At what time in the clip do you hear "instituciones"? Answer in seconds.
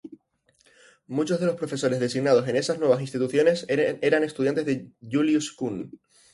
3.01-3.67